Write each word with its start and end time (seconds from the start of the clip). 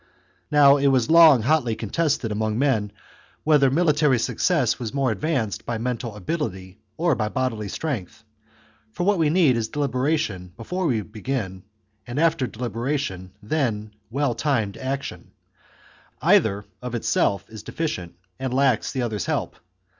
Now 0.49 0.77
it 0.77 0.87
was 0.87 1.11
long 1.11 1.43
hotly 1.43 1.75
contested 1.75 2.31
among 2.31 2.57
men 2.57 2.91
whether 3.43 3.69
military 3.69 4.17
success 4.17 4.79
was 4.79 4.95
more 4.95 5.11
advanced 5.11 5.63
by 5.63 5.77
men 5.77 5.97
tal 5.99 6.15
ability 6.15 6.79
or 6.97 7.13
by 7.13 7.29
bodily 7.29 7.67
strength, 7.67 8.23
for 8.93 9.03
what 9.03 9.19
we 9.19 9.29
need 9.29 9.55
is 9.55 9.67
deliberation 9.67 10.53
before 10.57 10.87
we 10.87 11.03
begin, 11.03 11.61
and 12.07 12.19
after 12.19 12.47
deliberation, 12.47 13.33
then 13.43 13.93
well 14.09 14.33
timed 14.33 14.75
action; 14.75 15.33
either 16.19 16.65
of 16.81 16.95
itself 16.95 17.45
is 17.47 17.61
deficient 17.61 18.15
and 18.39 18.55
lacks 18.55 18.91
the 18.91 19.03
other's 19.03 19.27
help. 19.27 19.55